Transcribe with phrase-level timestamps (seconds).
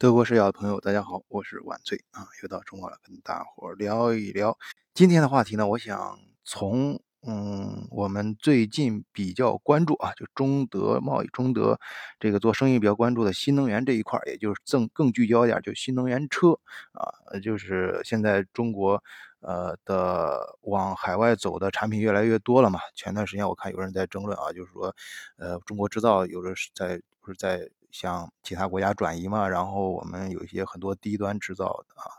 [0.00, 4.56] 德国视角的朋友，大家好，我是晚醉啊，又到周末了，跟大伙聊一聊
[4.94, 5.66] 今天的话题呢。
[5.66, 11.80] 我想从嗯，我们最近比较关注啊，就中德贸易、中德
[12.20, 16.52] 这个做生意比较关注的新能源这一块，也就是更更聚焦一点，就新能源车
[16.92, 17.10] 啊，
[17.42, 19.02] 就是现在中国
[19.40, 22.78] 呃的往海外走的产品越来越多了嘛。
[22.94, 24.94] 前段时间我看有人在争论啊，就是说
[25.38, 27.68] 呃中国制造有的是在不是在。
[27.90, 32.12] 向其他国家转移嘛，然后我们有一些很多低端制造的啊，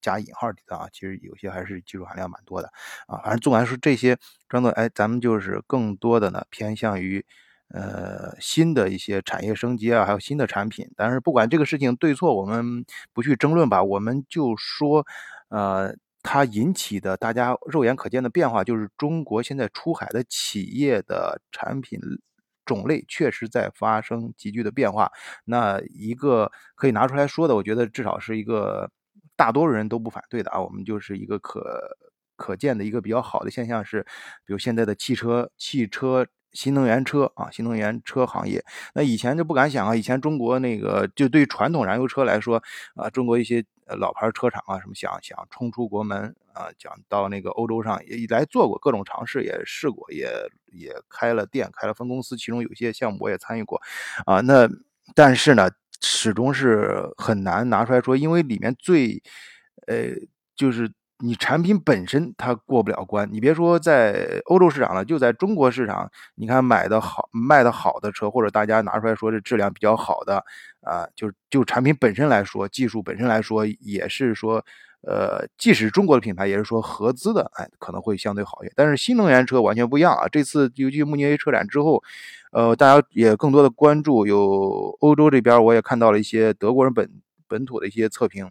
[0.00, 2.72] 加引号的啊，其实有些还是技术含量蛮多的
[3.06, 3.18] 啊。
[3.24, 4.16] 反正总来说，这些
[4.48, 7.24] 装作哎，咱们就是更多的呢偏向于
[7.68, 10.88] 呃新的一些产业升级啊，还有新的产品。
[10.96, 15.04] 但是不管这个事情对错，我们不去争论吧，我们就说
[15.48, 22.00] 呃，它引起的大家肉眼可见的变化，就是中国现在出海的企业的产品。
[22.66, 25.10] 种类确实在发生急剧的变化。
[25.46, 28.90] 那一个可以拿出来说的，我觉得至少是一个
[29.36, 30.60] 大多数人都不反对的啊。
[30.60, 31.96] 我们就是一个可
[32.36, 34.02] 可见的一个比较好的现象是，
[34.44, 36.26] 比如现在的汽车、汽车。
[36.52, 39.94] 新能源车啊，新能源车行业，那以前就不敢想啊。
[39.94, 42.62] 以前中国那个，就对传统燃油车来说
[42.94, 43.62] 啊，中国一些
[43.98, 50.30] 老牌车厂啊，什么想想冲出国门啊，讲到那个欧洲上也来做过各种尝试，也试过，也
[50.76, 53.80] 也开了店，开了分公司，其中有些项目我也参与过
[54.26, 54.40] 啊。
[54.42, 54.68] 那
[55.14, 59.22] 但是呢，始终是很难拿出来说，因为里面最
[59.86, 60.10] 呃
[60.54, 60.92] 就是。
[61.18, 70.44] 你产品本身它过不了关，你别说在欧洲市场了，就在中国市场，你看买的好、卖的好的车，或者大家拿出来说这质量比较好的
[70.82, 74.62] 啊，就就产品本身来说，技术本身来说，也是说，
[75.02, 78.72] 呃，即使中国的品牌，也是说合资的，哎，可能会相对好一点。
[78.74, 80.26] 但是新能源车完全不一样啊！
[80.26, 82.02] 这次尤其慕尼黑车展之后，
[82.50, 87.08] 呃，大家也更多的关注，有欧洲这边，我也看到了一些德国人本
[87.46, 88.50] 本土的一些测评。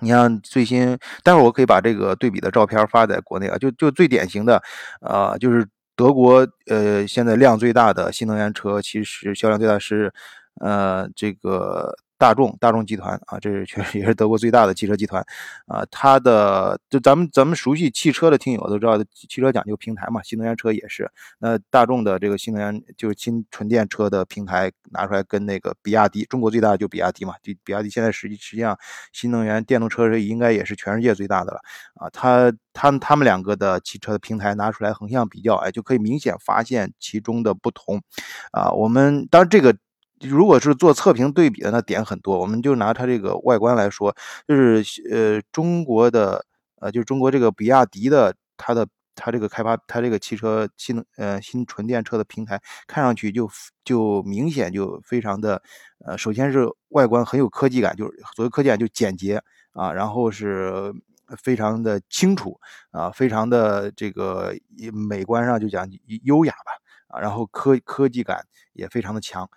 [0.00, 4.62] 你像最新，待会儿我可以把这个对比的照片发在国内啊，就就最典型的，
[5.00, 10.12] 呃，就是德国，呃，现在量最大的新能源车，其实销量最大是，
[10.60, 11.96] 呃，这个。
[12.16, 15.24] 大众大众集团啊，这是确实也是德国最大的汽车集团
[15.66, 15.84] 啊。
[15.90, 21.10] 它的就咱们咱们熟悉汽车的听友都知道，汽车讲究平台嘛，新能源车也是。
[21.38, 28.78] 那大众的这个新能源就是新纯电车的平台拿出来跟那个比亚迪，中国最大的就比亚迪嘛，比比亚迪现在实际实际上
[29.12, 31.60] 新能源电动车是应该也是全世界最大的了
[31.96, 32.08] 啊。
[32.10, 38.00] 它它他们两个的汽车的平台拿出来横向比较，哎，就可以明显发现其中的不同
[38.52, 38.70] 啊。
[38.70, 39.76] 我们当然这个。
[40.20, 42.38] 如果是做测评对比的，那点很多。
[42.38, 44.14] 我们就拿它这个外观来说，
[44.46, 46.44] 就是呃，中国的
[46.80, 53.50] 呃，就是中国这个比亚迪的，它的它这个开发，它这个汽车新呃新纯电车的平台，看上去就
[53.84, 55.60] 就明显就非常的
[56.04, 59.42] 呃，首先是外观很有科技感，就是所谓科技感就简洁
[59.72, 60.94] 啊，然后是
[61.42, 62.58] 非常的清楚
[62.92, 64.54] 啊，非常的这个
[64.92, 65.88] 美观上就讲
[66.22, 66.72] 优雅吧
[67.08, 69.48] 啊，然后科科技感也非常的强。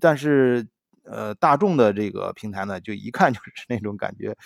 [0.00, 0.66] 但是，
[1.04, 4.36] 呃，大众的这个平台呢，就一看就是 那种感觉，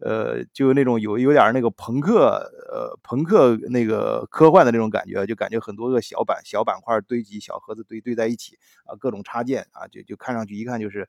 [0.00, 11.08] 呃，就那种有有点那个朋克，呃，朋克那个科幻的那种感觉，就感觉很多个小板小板块堆积，小盒子堆堆在一起啊，各种插件啊，就就看上去一看就是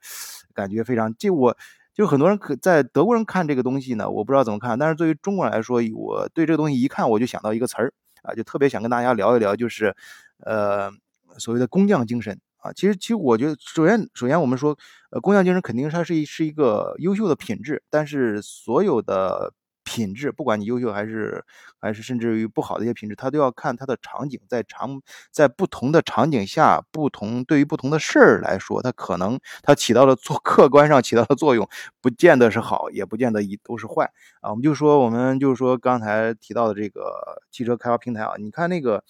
[0.54, 1.14] 感觉非常。
[1.16, 1.56] 就我
[1.92, 7.92] 就很多人可在德国人看这个东西呢，我不知道怎么看，但是对于中国人来说，我对这个东西一看我就想到一个词儿
[8.22, 9.94] 啊，就特别想跟大家聊一聊，就是
[10.38, 10.90] 呃，
[11.38, 12.40] 所谓的工匠精神。
[12.64, 14.74] 啊，其实，其实我觉得，首先，首先我们说，
[15.10, 19.52] 呃，工匠精神肯定它是一是一个优秀的品质，但是所有的
[19.84, 21.44] 品质，不管你优秀还是
[21.78, 31.68] 还是甚至于不好的一些品质，它都要看它的场景，在场在不同的场景下，不同对于不同的事儿来说，它可能它起到了做 客观上起到的作用，
[32.00, 34.10] 不见得是好，也不见得一都是坏
[34.40, 34.48] 啊。
[34.50, 39.04] 我们就说，我们就是说刚才提到的这个汽车开发平台啊，你看那个。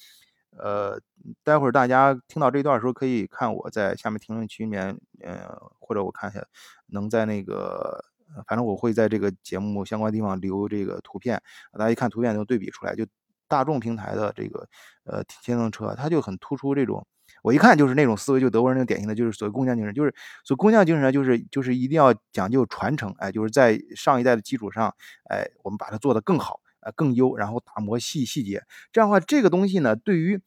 [0.57, 1.01] 呃，
[1.43, 6.45] 待会儿大家听到这段的时候，可以看我在下面评论区里面，呃，或者我看一下，
[6.89, 8.05] 能在那个，
[8.47, 11.43] 反正我会在这个节目相关地方留这个图片，
[11.73, 13.05] 大家一看图片就对比出来，就
[13.49, 14.69] 大众平台的这个
[15.05, 17.05] 呃电动车，它就很突出这种，
[17.43, 20.15] 我一看就是那种思维，就德国人那种典型的，就是所谓工匠精神，就是
[20.45, 24.95] 所谓工匠精神，就是就是一定要讲究传承，哎，就是在上一代的基础上，
[25.31, 26.61] 哎，我们把它做得更好。
[26.87, 28.63] 呃，更优，然后打磨细细节，
[28.93, 30.39] 这样的话，这个东西呢，对于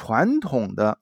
[0.00, 1.00] 传统的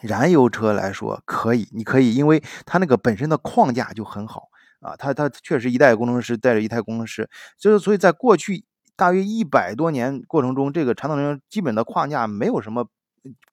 [0.00, 4.48] 燃油车来说，可以，你可以，因为它那个本身的框架就很好
[4.80, 8.64] 啊，它它确实一代工程师带着一代工程师，就是所以在过去
[8.96, 12.88] 大约一百多年过程中，这个传统人基本的框架没有什么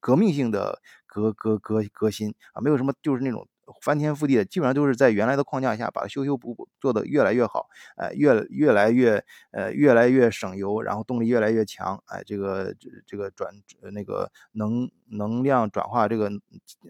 [0.00, 3.46] 革命性的革革革革新啊，没有什么就是那种。
[3.80, 12.74] 翻天覆地的，基本上都是在原来的框架下把它修修补补做得越来越好，哎，越越来越呃越来越省油，然后动力越来越强，哎，这个
[13.06, 13.52] 这个转
[13.92, 16.30] 那个能能量转化这个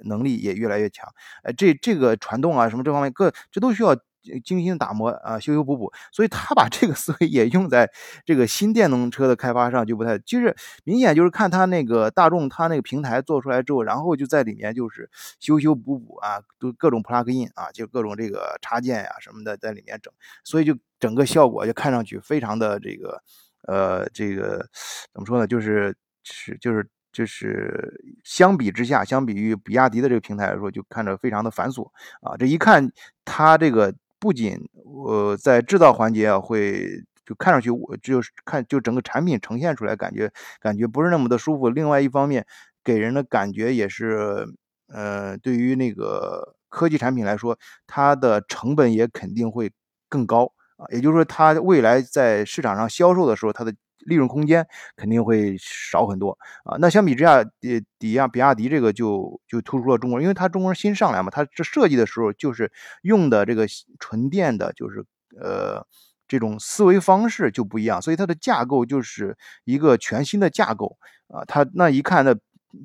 [0.05, 1.09] 能力也越来越强，
[1.43, 3.97] 哎，这这个传动啊什么这方面各这都需要。
[4.45, 7.91] 精心打磨啊，修修补补，所以他把这个思维也用在
[8.25, 10.55] 这个新电动车的开发上，就不太，就是
[10.85, 15.09] 明显就是看他那个大众，他那个平台做出来之后，然后就在里面就是
[15.41, 20.13] 修修补补啊，都各种 plug in 啊，就各种这个插件呀什么的在里面整，
[20.45, 23.23] 所以就整个效果就看上去非常的这个，
[23.67, 24.69] 呃，这个
[25.13, 25.47] 怎么说呢？
[25.47, 31.91] 就是是就是就是相比之下，相比于比亚迪的这个平台来说，就看着非常的繁琐
[32.21, 32.91] 啊，这一看
[33.25, 33.95] 它这个。
[34.19, 34.59] 不仅
[35.05, 40.31] 呃在制造环节啊会就看上去我就是看就整个产品呈现出来感觉
[40.61, 41.69] 感觉不是那么的舒服。
[41.71, 42.47] 另外一方面
[42.85, 44.47] 给人的感觉也是
[44.89, 49.71] 呃对于那个科技产品来说，它的成本也肯定会
[50.09, 50.87] 更高啊。
[50.91, 53.75] 也就是说，它未来在市场上销售的时候，它的。
[54.01, 54.67] 利润空间
[54.97, 56.77] 肯定会少很多啊！
[56.79, 62.73] 那相比之下，比比亚比亚迪这个就就突出了中国，因为它中国人新上来嘛，它这设计的时候就是
[63.03, 63.67] 用的这个
[63.99, 65.05] 纯电的，就是
[65.41, 65.85] 呃
[66.27, 70.97] 这种思维方式就不一样，所以它的架构就是一个全新的架构
[71.29, 71.45] 啊！
[71.45, 72.35] 它那一看那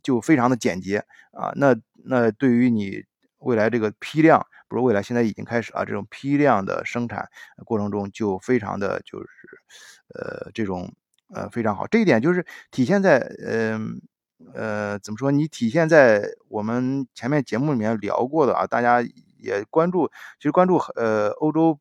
[0.02, 0.98] 就非常的简洁
[1.32, 1.54] 啊！
[1.56, 1.76] 那
[2.06, 3.04] 那对于你
[3.38, 7.30] 未来这个批量，不是未来现在已经开始啊，这种批量的生产
[7.66, 9.28] 过程中就非常的就是
[10.16, 10.92] 呃这种。
[11.34, 13.80] 呃，非常好，这一点就是体现在，呃，
[14.54, 15.32] 呃，怎么说？
[15.32, 19.02] 你体现在我们前面节目里面聊过的啊，大家
[19.38, 20.08] 也关注，
[20.38, 21.80] 其实关注呃欧洲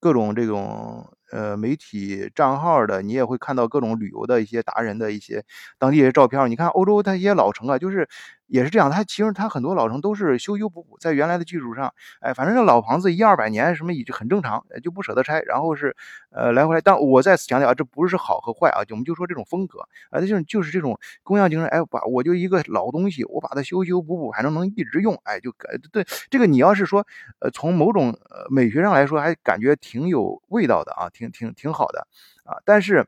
[0.00, 5.44] 各种这种呃媒体账号的，你也会看到各种旅游的一些达人的一些
[5.78, 6.50] 当地的照片。
[6.50, 8.08] 你看欧洲它一些老城啊，就是。
[8.46, 15.40] 也是这样，它其实它很多老城都是修修补补，在原来的基础上，哎，反正这老房子一二百年什么已经很正常，就不舍得拆。
[15.40, 15.96] 然后是，
[16.30, 16.80] 呃，来回来。
[16.82, 19.80] 但我再次强调啊，这不是好和坏啊，我们就说这种风格
[20.10, 21.66] 啊，就是就是这种工匠精神。
[21.68, 25.50] 哎，把我就一个老东西，我把它修修补补，还能能一直用，哎，就
[25.90, 27.04] 对这个你要是说，
[27.40, 32.06] 呃，从某种呃美学上来说，还感觉挺有味道的啊，挺挺挺好的
[32.44, 32.60] 啊。
[32.66, 33.06] 但是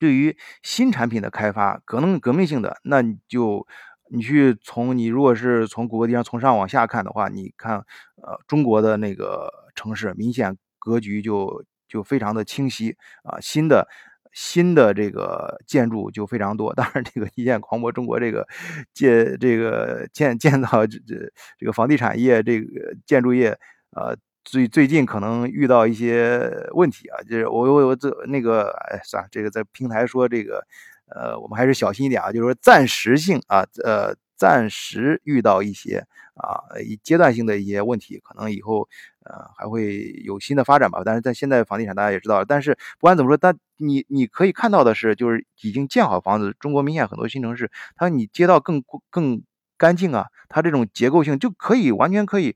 [0.00, 3.68] 对于新产品的开发，革命革命性的，那你就。
[4.10, 7.76] 你去从你如果是从谷歌地上从上往下看的话，你看，
[8.16, 13.86] 呃，中国的那个城市明显格局就就非常的清晰啊，新的
[14.32, 16.72] 新的这个建筑就非常多。
[16.72, 18.48] 当然，这个一线狂魔中国这个
[18.94, 23.58] 建这个建建造这这这个房地产业这个建筑业，
[23.90, 30.64] 呃，最最近可能遇到一些问题啊，就是我我我这那个哎算了，这个在平台说这个。
[31.10, 36.04] 呃，我们还是小心一点啊，就是说暂时性啊，呃，暂时遇到一些
[36.34, 38.86] 啊一，阶段性的一些问题，可能以后
[39.24, 41.00] 呃还会有新的发展吧。
[41.02, 49.40] 但是在现在房地产大家也知道，但是不管怎么说，但你你可以看到的是，就是已经建好房子，中国明显很多新城市，它你街道更更
[49.78, 52.54] 干净啊，它这种结构性就可以完全可以，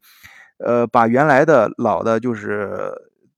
[0.64, 2.92] 呃，把原来的老的就是。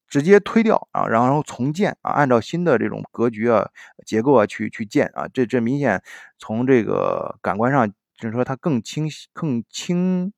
[0.06, 3.68] 直接推掉啊，然后然后重建啊，按照新的这种格局啊、
[4.06, 6.00] 结构啊去去建啊，这这明显
[6.38, 10.32] 从这个感官上就是说它更清晰、更清、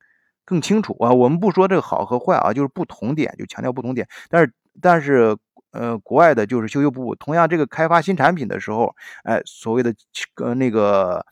[0.47, 1.13] 更清楚啊。
[1.13, 4.09] 我们不说这个好和坏啊，就是不同点就强调不同点。
[4.31, 4.51] 但是
[4.81, 5.37] 但是
[5.73, 9.95] 呃，国外的就是修修补补，同样这个开发新产品的时候，哎，所谓的
[10.43, 11.27] 呃那个。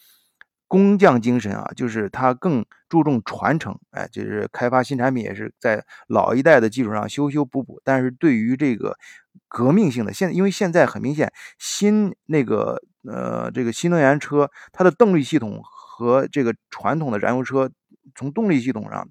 [0.75, 7.81] 工匠精神啊，就是他更注重传承，哎，就是开发新产品也是在老一代的基础上修修补补。
[7.85, 8.97] 但是对于这个
[9.47, 17.71] 革命性的，现在因为现在很明显，新那个呃这个新能源车，它的动力系统和这个传统的燃油车
[18.17, 19.09] 从动力系统上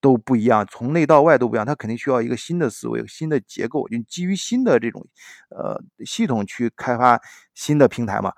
[0.00, 5.06] 都不一样，从内到外都不一样，它肯定需要一个新的思维、新的结构，就基于新的这种
[5.50, 7.20] 呃系统去开发
[7.54, 8.32] 新的平台嘛。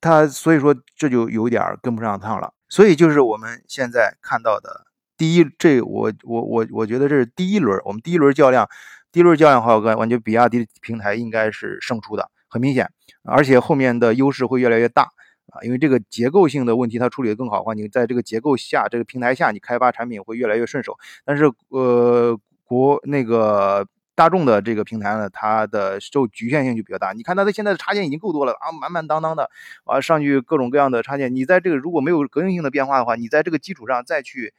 [0.00, 8.68] 它所以说这就有点跟不上趟了，所以就是我们现在看到的第一，这我我我我觉得这是第一轮，我们第一轮较量，
[9.12, 12.90] 第一轮较量的话，我感觉比亚迪平台应该是胜出的，很明显，
[13.24, 15.02] 而且后面的优势会越来越大
[15.48, 23.86] 啊，因为这个结构性的问题它处理的更好的话，你在这个结构下，这个平台下，你开发产品会越来越顺手，但是呃国那个。
[24.20, 27.14] 大众的这个平台呢，它的受局限性就比较大。
[27.14, 29.48] 你看它的现在的插件已经够多了啊，满满当当的
[29.84, 31.34] 啊，上去各种各样的插件。
[31.34, 34.52] 你在这个如果没有革命性的变化的话，你在这个基础上再去，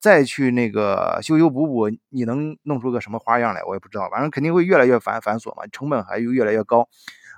[0.00, 3.62] 再去那个修修补补，你能弄出个什么花样来？
[3.64, 4.08] 我也不知道。
[4.08, 6.88] 反正肯定会越来越繁繁琐嘛，成本还又越来越高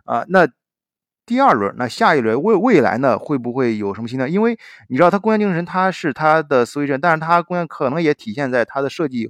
[0.04, 0.24] 啊。
[0.28, 0.46] 那
[1.26, 4.28] 第二轮，那下一轮未未来呢会不会有什么新的？
[4.28, 4.56] 因为
[4.88, 9.28] 你知道它工业精神，它是它的思维症，但是它工业可能也体现在它的设计，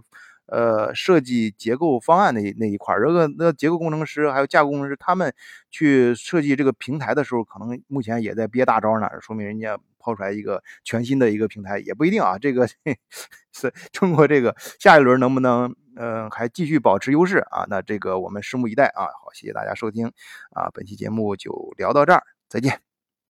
[0.48, 3.04] 呃，设计结构方案那那一块儿。
[3.04, 5.32] 这个那结构工程师还有架构工程师，他们
[5.70, 12.36] 去设计这个平台的时候，可能目前也在憋大招呢，说明人家抛出来一个全新的一个平台也不一定啊。
[12.38, 15.74] 这个是中国这个下一轮能不能？
[16.00, 17.66] 嗯，还继续保持优势啊？
[17.68, 19.06] 那这个我们拭目以待啊！
[19.06, 20.06] 好，谢谢大家收听
[20.52, 20.70] 啊！
[20.72, 22.87] 本期节目就聊到这儿，再见。